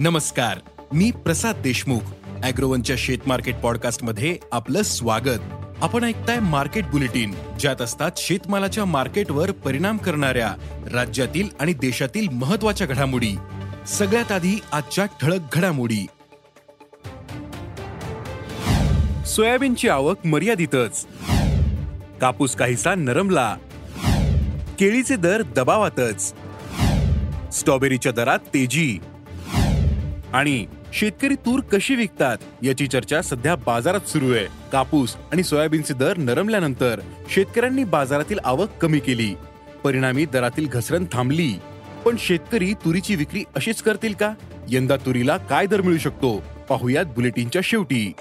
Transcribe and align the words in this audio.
नमस्कार 0.00 0.58
मी 0.92 1.10
प्रसाद 1.10 1.56
देशमुख 1.56 2.00
अॅग्रोवनच्या 2.42 2.96
शेत 2.98 3.18
मार्केट 3.26 3.56
पॉडकास्टमध्ये 3.56 4.38
आपलं 4.52 4.82
स्वागत. 4.82 5.38
आपण 5.82 6.04
ऐकताय 6.04 6.38
मार्केट 6.38 6.86
बुलेटिन 6.86 7.34
ज्यात 7.60 7.82
असतात 7.82 8.10
शेतमालाच्या 8.16 8.84
मार्केटवर 8.84 9.50
परिणाम 9.50 9.96
करणाऱ्या 9.96 10.54
राज्यातील 10.92 11.48
आणि 11.60 11.72
देशातील 11.72 12.28
महत्त्वाच्या 12.28 12.86
घडामोडी. 12.86 13.36
सगळ्यात 13.86 14.32
आधी 14.32 14.60
आजच्या 14.72 15.04
ठळक 15.04 15.40
घडामोडी. 15.52 16.06
सोयाबीनची 19.26 19.88
आवक 19.88 20.26
मर्यादितच. 20.26 21.06
कापूस 22.20 22.56
काहीसा 22.56 22.94
नरमला. 22.94 23.56
केळीचे 24.78 25.16
दर 25.16 25.42
दबावातच. 25.42 26.34
स्ट्रॉबेरीच्या 27.52 28.12
दरात 28.12 28.38
तेजी. 28.38 28.98
आणि 30.32 30.66
शेतकरी 30.92 31.34
तूर 31.34 31.60
कशी 31.60 31.94
विकतात 31.94 32.36
याची 32.62 32.86
चर्चा 32.86 33.22
सध्या 33.22 33.54
बाजारात 33.56 34.08
सुरू 34.08 34.32
आहे. 34.32 34.46
कापूस 34.72 35.16
आणि 35.32 35.42
सोयाबीनचे 35.42 35.94
दर 35.94 36.16
नरमल्यानंतर 36.16 37.00
शेतकऱ्यांनी 37.30 37.84
बाजारातील 37.84 38.38
आवक 38.44 38.70
कमी 38.80 38.98
केली. 38.98 39.34
परिणामी 39.84 40.24
दरातील 40.24 40.68
घसरण 40.68 41.04
थांबली. 41.12 41.52
पण 42.04 42.16
शेतकरी 42.18 42.72
तुरीची 42.72 43.14
विक्री 43.14 43.44
अशीच 43.56 43.82
करतील 43.82 44.12
का? 44.12 44.34
यंदा 44.68 44.96
तुरीला 44.96 45.36
काय 45.36 45.66
दर 45.66 45.80
मिळू 45.80 45.98
शकतो? 45.98 46.38
पाहुयात 46.68 47.04
बुलेटिनच्या 47.04 47.62
शेवटी. 47.64 48.12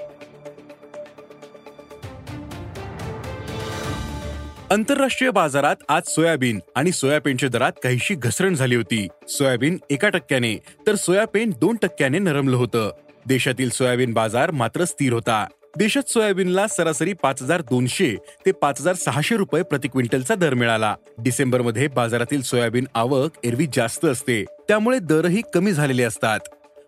आंतरराष्ट्रीय 4.71 5.31
बाजारात 5.31 5.75
आज 5.89 6.01
सोयाबीन 6.07 6.59
आणि 6.75 6.91
सोयाबीनच्या 6.91 7.49
दरात 7.49 7.71
काहीशी 7.83 8.15
घसरण 8.15 8.53
झाली 8.53 8.75
होती. 8.75 9.07
सोयाबीन 9.27 9.77
एका 9.89 10.09
टक्क्याने 10.09 10.55
तर 10.55 10.95
सोयाबीन 10.95 11.49
दोन 11.49 11.75
टक्क्याने 11.75 12.19
नरमलं 12.19 12.57
होतं. 12.57 12.91
देशातील 13.25 13.69
सोयाबीन 13.69 14.13
बाजार 14.13 14.51
मात्र 14.51 14.83
स्थिर 14.83 15.13
होता. 15.13 15.45
देशात 15.77 16.09
सोयाबीनला 16.09 16.67
सरासरी 16.67 17.13
पाच 17.13 17.41
हजार 17.41 17.61
दोनशे 17.61 18.15
ते 18.45 18.51
पाच 18.51 18.81
हजार 18.81 18.95
सहाशे 18.95 19.37
रुपये 19.37 19.63
प्रति 19.63 19.87
क्विंटलचा 19.87 20.35
दर 20.35 20.53
मिळाला. 20.53 20.95
डिसेंबरमध्ये 21.17 21.87
बाजारातील 21.87 22.41
सोयाबीन 22.41 22.85
आवक 22.95 23.31
एरवी 23.43 23.67
जास्त 23.73 24.05
असते. 24.05 24.43
त्यामुळे 24.43 24.99
दरही 24.99 25.41
कमी 25.53 25.71
झालेले 25.71 26.03
असतात. 26.03 26.39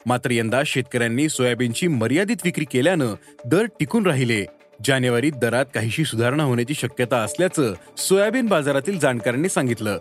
मात्र 0.06 0.32
यंदा 0.32 0.62
शेतकऱ्यांनी 0.66 1.30
सोयाबीनची 1.30 1.88
मर्यादित 1.88 2.38
विक्री 2.46 2.66
केल्यानं 2.66 3.14
दर 3.46 3.66
टिकून 3.80 4.06
राहिले. 4.06 4.46
जानेवारीत 4.86 5.32
दरात 5.32 5.66
काहीशी 5.74 6.06
सुधारणा 6.06 6.44
होण्याची 6.44 6.74
शक्यता 6.74 7.18
असल्याचं 7.18 7.74
सोयाबीन 7.98 8.46
बाजारातील 8.46 9.00
जाणकारांनी 9.00 9.50
सांगितलं. 9.50 9.98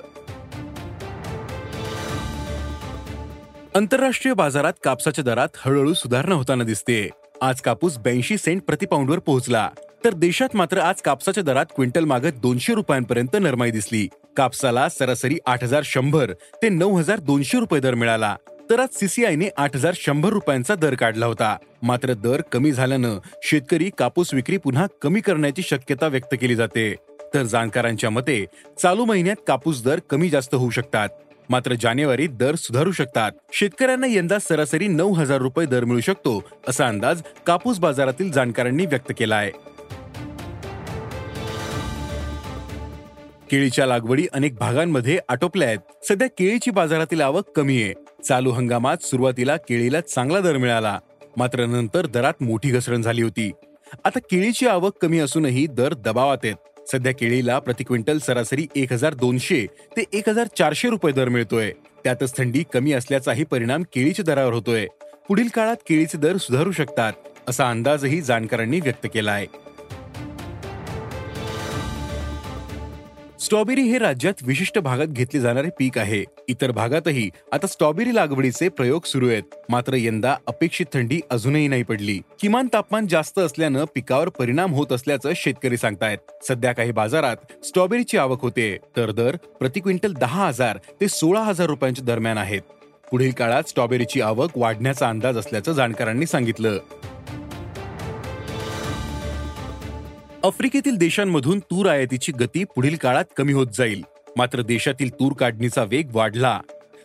आंतरराष्ट्रीय 3.75 4.34
बाजारात 4.34 4.73
कापसाच्या 4.84 5.25
दरात 5.25 5.48
हळूहळू 5.56 5.95
सुधारणा 5.95 6.34
होताना 6.34 6.64
दिसते. 6.64 7.08
आज 7.42 7.61
कापूस 7.61 7.98
ब्याऐंशी 7.98 8.39
सेंट 8.39 8.63
प्रतिपाऊंडवर 8.63 9.19
पोहोचला. 9.19 9.70
तर 10.05 10.14
देशात 10.14 10.57
मात्र 10.57 10.79
आज 10.79 11.02
कापसाच्या 11.02 11.42
दरात 11.42 11.67
क्विंटल 11.77 12.05
मागत 12.05 12.40
दोनशे 12.42 12.74
रुपयांपर्यंत 12.74 13.36
नरमाई 13.40 13.70
दिसली. 13.70 14.08
कापसाला 14.36 14.89
सरासरी 14.89 15.39
आठ 15.46 15.64
हजार 15.64 15.83
शंभर 15.85 16.33
ते 16.63 16.69
नऊ 16.69 16.96
हजार 16.98 17.19
दोनशे 17.19 17.58
रुपये 17.58 17.80
दर 17.80 17.95
मिळाला. 17.95 18.36
तर 18.70 18.81
आज 18.81 18.89
सीसीआयने 18.92 19.48
आठ 19.57 19.77
हजार 19.77 19.92
शंभर 19.97 20.29
रुपयांचा 20.29 20.75
दर 20.75 20.95
काढला 20.95 21.27
होता. 21.27 21.57
मात्र 21.83 22.13
दर 22.14 22.41
कमी 22.53 22.73
झाल्यानं 22.73 23.19
शेतकरी 23.42 23.91
कापूस 23.98 24.33
विक्री 24.35 24.57
पुन्हा 24.57 24.86
कमी 25.03 25.20
करण्याची 25.20 25.63
शक्यता 25.63 26.07
व्यक्त 26.07 26.35
केली 26.41 26.55
जाते. 26.55 26.95
तर 27.35 27.42
जाणकारांच्या 27.42 28.11
मते 28.11 28.45
चालू 28.83 29.05
महिन्यात 29.05 29.42
कापूस 29.48 29.83
दर 29.85 30.01
कमी 30.11 30.29
जास्त 30.29 30.55
होऊ 30.55 30.70
शकतात. 30.70 31.08
मात्र 31.48 31.75
जानेवारीत 31.75 32.29
दर 32.31 32.55
सुधारू 32.55 32.92
शकतात. 32.92 33.33
शेतकऱ्यांना 33.53 34.07
यंदा 34.07 34.39
सरासरी 34.39 34.89
नऊ 34.89 35.13
हजार 35.13 35.39
रुपये 35.39 35.67
दर 35.67 35.85
मिळू 35.85 36.01
शकतो 36.01 36.42
असा 36.69 36.87
अंदाज 36.87 37.23
कापूस 37.47 37.79
बाजारातील 37.79 38.31
जाणकारांनी 38.33 38.87
व्यक्त 38.87 39.13
केला 39.19 39.37
आहे 39.37 39.51
केळीच्या 43.51 43.87
लागवडी 43.87 44.27
अनेक 44.33 44.55
भागांमध्ये 44.55 45.19
आटोपल्या 45.29 45.69
आहेत. 45.69 45.79
सध्या 46.08 46.29
केळीची 46.29 46.70
बाजारातील 46.70 47.20
आवक 47.20 47.51
कमी 47.57 47.83
आहे. 47.83 47.92
चालू 48.25 48.51
हंगामात 48.51 48.97
सुरुवातीला 49.03 49.57
केळीला 49.57 50.01
चांगला 50.01 50.41
दर 50.41 50.57
मिळाला. 50.57 50.98
मात्र 51.36 51.67
नंतर 51.67 52.07
दरात 52.07 52.42
मोठी 52.42 52.70
घसरण 52.70 53.03
झाली 53.03 53.23
होती. 53.23 53.51
आता 54.05 54.19
केळीची 54.19 54.67
आवक 54.67 54.97
कमी 55.03 55.19
असूनही 55.19 55.67
दर 55.67 55.95
दबावात 55.95 56.39
आहेत. 56.45 56.89
सध्या 56.92 57.13
केळीला 57.13 57.58
प्रति 57.58 57.85
क्विंटल 57.85 58.19
सरासरी 58.19 58.67
एक 58.77 58.92
हजार 58.92 59.14
दोनशे 59.14 59.67
ते 59.97 60.05
एक 60.13 60.29
हजार 60.29 60.47
चारशे 60.58 60.89
रुपये 60.89 61.13
दर 61.13 61.29
मिळतोय. 61.29 61.73
त्यातच 62.05 62.36
थंडी 62.36 62.64
कमी 62.73 62.92
असल्याचाही 62.92 63.45
परिणाम 63.45 63.83
केळीच्या 63.83 64.25
दरावर 64.25 64.52
होतोय. 64.52 64.87
पुढील 65.29 65.48
काळात 65.55 65.77
केळीचे 65.89 66.19
दर 66.19 66.37
सुधारू 66.37 66.73
शकतात 66.73 67.13
असा 67.48 67.69
अंदाजही 67.70 68.20
जाणकारांनी 68.20 68.81
व्यक्त 68.81 69.07
केला 69.14 69.33
आहे 69.33 69.47
स्ट्रॉबेरी 73.40 73.83
हे 73.83 73.98
राज्यात 73.98 74.34
विशिष्ट 74.42 74.78
भागात 74.78 75.06
घेतले 75.06 75.40
जाणारे 75.40 75.68
पीक 75.78 75.98
आहे. 75.98 76.24
इतर 76.48 76.70
भागातही 76.70 77.30
आता 77.52 77.67
स्ट्रॉबेरी 77.67 78.14
लागवडीचे 78.14 78.68
प्रयोग 78.68 79.02
सुरू 79.05 79.28
आहेत. 79.28 79.42
मात्र 79.68 79.95
यंदा 79.95 80.36
अपेक्षित 80.46 80.86
थंडी 80.92 81.20
अजूनही 81.30 81.68
नाही 81.68 81.83
पडली. 81.83 82.18
किमान 82.40 82.68
तापमान 82.73 83.06
जास्त 83.06 83.39
असल्यानं 83.39 83.84
पिकावर 83.95 84.28
परिणाम 84.28 84.74
होत 84.74 84.92
असल्याचं 84.92 85.33
शेतकरी 85.36 85.77
सांगतायत. 85.77 86.18
सध्या 86.48 86.73
काही 86.73 86.92
बाजारात 86.92 87.64
स्ट्रॉबेरीची 87.64 88.18
आवक 88.18 88.42
होते. 88.42 88.77
तर 88.96 89.11
दर 89.11 89.36
प्रति 89.36 89.80
क्विंटल 89.80 90.12
दहा 90.12 90.46
हजार 90.46 90.78
ते 91.01 91.08
सोळा 91.08 91.40
हजार 91.40 91.67
रुपयांच्या 91.67 92.05
दरम्यान 92.05 92.39
आहेत. 92.39 92.61
पुढील 93.11 93.30
काळात 93.30 93.62
स्ट्रॉबेरीची 93.68 94.20
आवक 94.20 94.51
वाढण्याचा 94.57 95.08
अंदाज 95.08 95.39
असल्याचं 95.39 95.72
जाणकारांनी 95.72 96.27
सांगितलं. 96.27 96.78
आफ्रिकेतील 100.45 100.96
देशांमधून 100.96 101.58
तूर 101.58 101.89
आयातीची 101.89 102.33
गती 102.33 102.64
पुढील 102.64 102.96
काळात 102.96 103.24
कमी 103.36 103.52
होत 103.52 103.67
जाईल. 103.78 104.05
मात्र 104.36 104.62
देशातील 104.62 105.12
तूर 105.14 105.33
काढणीचा 105.33 105.84
वेग 105.84 106.08
वाढला. 106.12 106.61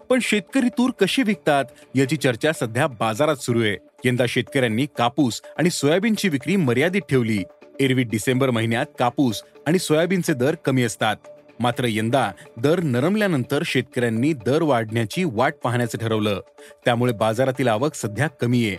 पण 0.09 0.19
शेतकरी 0.21 0.69
तूर 0.69 0.91
कशी 1.01 1.23
विकतात 1.23 1.65
याची 1.95 2.17
चर्चा 2.17 2.51
सध्या 2.51 2.87
बाजारात 2.87 3.35
सुरू 3.35 3.61
आहे. 3.61 3.77
यंदा 4.05 4.25
शेतकऱ्यांनी 4.29 4.87
कापूस 4.97 5.41
आणि 5.57 5.69
सोयाबीनची 5.69 6.29
विक्री 6.29 6.55
मर्यादित 6.55 7.01
ठेवली. 7.09 7.43
एरवी 7.79 8.03
डिसेंबर 8.03 8.49
महिन्यात 8.49 8.85
कापूस 8.99 9.43
आणि 9.67 9.79
सोयाबीनचे 9.79 10.33
दर 10.33 10.55
कमी 10.55 10.83
असतात. 10.83 11.15
मात्र 11.59 11.85
यंदा 11.89 12.31
दर 12.57 12.79
नरमल्यानंतर 12.79 13.63
शेतकऱ्यांनी 13.65 14.33
दर 14.33 14.61
वाढण्याची 14.61 15.23
वाट 15.23 15.53
पाहण्याचं 15.63 15.97
ठरवलं. 15.97 16.41
त्यामुळे 16.85 17.13
बाजारातील 17.13 17.67
आवक 17.67 17.95
सध्या 17.95 18.27
कमी 18.27 18.67
आहे. 18.67 18.77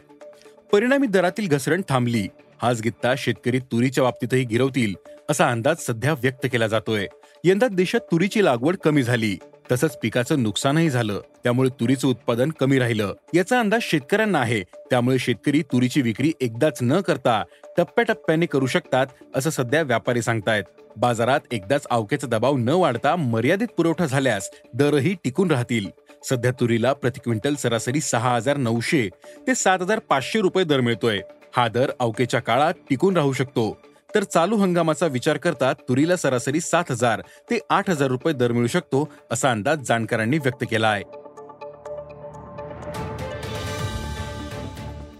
परिणामी 0.72 1.06
दरातील 1.06 1.48
घसरण 1.48 1.82
थांबली. 1.88 2.28
हाच 2.62 2.80
गित्ता 2.80 3.14
शेतकरी 3.18 3.58
तुरीच्या 3.58 4.04
बाबतीतही 4.04 4.44
गिरवतील 4.44 4.94
असा 5.30 5.50
अंदाज 5.50 5.76
सध्या 5.78 6.12
व्यक्त 6.12 6.46
केला 6.52 6.66
जातोय. 6.66 7.06
यंदा 7.44 7.66
देशात 7.68 8.00
तुरीची 8.00 8.44
लागवड 8.44 8.76
कमी 8.76 9.02
झाली. 9.02 9.36
तसंच 9.72 9.98
पिकाचं 10.02 10.42
नुकसानही 10.42 10.90
झालं. 10.90 11.20
त्यामुळे 11.44 11.70
तुरीचं 11.80 12.08
उत्पादन 12.08 12.50
कमी 12.50 12.78
राहिलं. 12.78 13.14
याचा 13.34 13.60
अंदाज 13.60 13.80
शेतकऱ्यांना 13.82 14.40
आहे. 14.40 14.62
त्यामुळे 14.62 15.18
शेतकरी 15.18 15.62
तुरीची 15.62 16.02
विक्री 16.02 16.32
एकदाच 16.40 16.78
न 16.82 17.00
करता 17.00 17.42
टप्प्याटप्प्याने 17.76 18.46
करू 18.46 18.66
शकतात 18.66 19.06
असं 19.34 19.50
सध्या 19.50 19.82
व्यापारी 19.82 20.22
सांगतायत. 20.22 20.64
बाजारात 20.96 21.40
एकदाच 21.52 21.86
अवक्याचा 21.90 22.26
दबाव 22.26 22.56
न 22.56 22.68
वाढता 22.68 23.16
मर्यादित 23.16 23.68
पुरवठा 23.76 24.06
झाल्यास 24.06 24.50
दरही 24.74 25.14
टिकून 25.24 25.50
राहतील. 25.50 25.88
सध्या 26.24 26.50
तुरीला 26.50 26.92
प्रति 26.92 27.20
क्विंटल 27.24 27.54
सरासरी 27.54 28.00
सहा 28.00 28.34
हजार 28.36 28.56
नऊशे 28.56 29.08
ते 29.46 29.54
सात 29.54 29.82
हजार 29.82 29.98
पाचशे 29.98 30.40
रुपये 30.40 30.64
दर 30.64 30.80
मिळतोय. 30.80 31.20
हा 31.56 31.68
दर 31.68 31.90
अवकेच्या 32.00 32.40
काळात 32.40 32.74
टिकून 32.90 33.16
राहू 33.16 33.32
शकतो. 33.32 33.70
तर 34.14 34.24
चालू 34.24 34.56
हंगामाचा 34.56 35.06
विचार 35.06 35.36
करता 35.36 35.72
तुरीला 35.72 36.16
सरासरी 36.16 36.60
सात 36.60 36.90
हजार 36.90 37.20
ते 37.50 37.58
आठ 37.70 37.90
हजार 37.90 38.08
रुपये 38.08 38.32
दर 38.32 38.52
मिळू 38.52 38.66
शकतो 38.66 39.08
असा 39.30 39.50
अंदाज 39.50 39.78
जाणकारांनी 39.78 40.38
व्यक्त 40.38 40.64
केला 40.70 40.88
आहे 40.88 41.02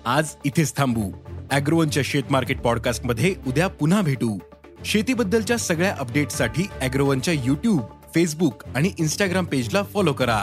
आज 0.04 0.34
इथेच 0.44 0.76
थांबू. 0.76 1.10
अॅग्रोवनच्या 1.50 2.02
शेत 2.06 2.30
मार्केट 2.30 2.60
पॉडकास्टमध्ये 2.60 3.34
उद्या 3.46 3.66
पुन्हा 3.68 4.00
भेटू. 4.02 4.38
शेतीबद्दलच्या 4.84 5.56
सगळ्या 5.56 5.94
अपडेटसाठी 5.98 6.66
अॅग्रोवनच्या 6.80 7.34
युट्यूब 7.34 7.80
फेसबुक 8.14 8.62
आणि 8.74 8.90
इंस्टाग्राम 8.98 9.44
पेजला 9.44 9.82
फॉलो 9.82 10.12
करा. 10.12 10.42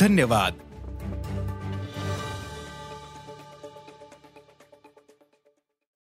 धन्यवाद. 0.00 0.52